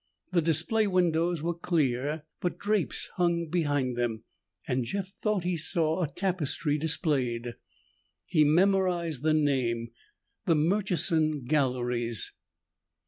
The 0.31 0.41
display 0.41 0.87
windows 0.87 1.43
were 1.43 1.53
clear, 1.53 2.23
but 2.39 2.57
drapes 2.57 3.11
hung 3.17 3.49
behind 3.49 3.95
them 3.95 4.23
and 4.67 4.83
Jeff 4.83 5.09
thought 5.21 5.43
he 5.43 5.57
saw 5.57 6.01
a 6.01 6.07
tapestry 6.11 6.79
displayed. 6.79 7.53
He 8.25 8.43
memorized 8.43 9.21
the 9.21 9.35
name; 9.35 9.91
the 10.47 10.55
Murchison 10.55 11.45
Galleries. 11.45 12.31